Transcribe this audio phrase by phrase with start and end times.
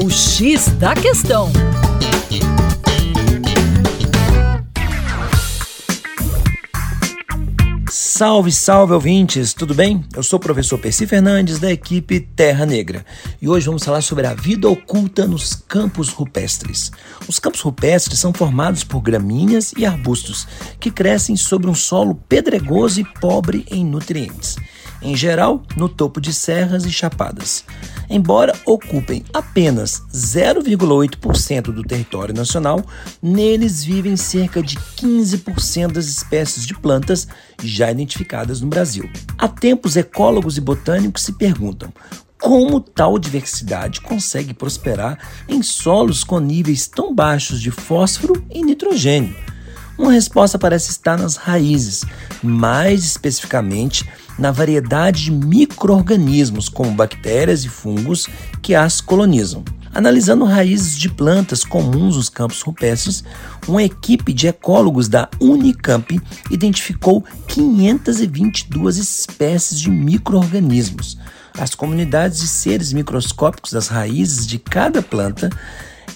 [0.00, 1.50] O X da Questão.
[7.90, 10.04] Salve, salve ouvintes, tudo bem?
[10.14, 13.04] Eu sou o professor Percy Fernandes da equipe Terra Negra
[13.42, 16.92] e hoje vamos falar sobre a vida oculta nos campos rupestres.
[17.26, 20.46] Os campos rupestres são formados por gramíneas e arbustos
[20.78, 24.56] que crescem sobre um solo pedregoso e pobre em nutrientes
[25.02, 27.64] em geral no topo de serras e chapadas.
[28.10, 32.82] Embora ocupem apenas 0,8% do território nacional,
[33.22, 37.28] neles vivem cerca de 15% das espécies de plantas
[37.62, 39.08] já identificadas no Brasil.
[39.36, 41.92] Há tempos, ecólogos e botânicos se perguntam
[42.40, 45.18] como tal diversidade consegue prosperar
[45.48, 49.34] em solos com níveis tão baixos de fósforo e nitrogênio.
[49.98, 52.04] Uma resposta parece estar nas raízes,
[52.40, 58.28] mais especificamente na variedade de microorganismos, como bactérias e fungos,
[58.62, 59.64] que as colonizam.
[59.92, 63.24] Analisando raízes de plantas comuns nos campos rupestres,
[63.66, 71.18] uma equipe de ecólogos da Unicamp identificou 522 espécies de microorganismos.
[71.58, 75.50] As comunidades de seres microscópicos das raízes de cada planta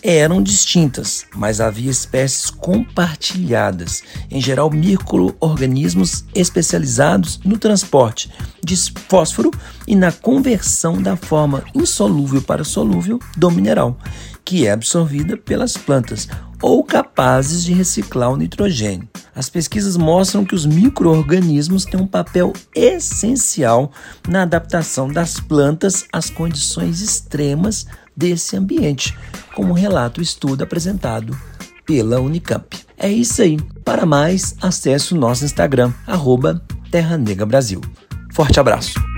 [0.02, 8.28] eram distintas, mas havia espécies compartilhadas, em geral microorganismos especializados no transporte
[8.64, 8.76] de
[9.08, 9.50] fósforo
[9.86, 13.96] e na conversão da forma insolúvel para solúvel do mineral,
[14.44, 16.28] que é absorvida pelas plantas
[16.60, 19.08] ou capazes de reciclar o nitrogênio.
[19.34, 23.90] As pesquisas mostram que os microorganismos têm um papel essencial
[24.28, 29.16] na adaptação das plantas às condições extremas desse ambiente,
[29.54, 31.36] como relata o estudo apresentado
[31.84, 32.78] pela Unicamp.
[32.96, 33.58] É isso aí.
[33.84, 37.80] Para mais, acesse o nosso Instagram, arroba Terra Negra Brasil.
[38.32, 39.11] Forte abraço!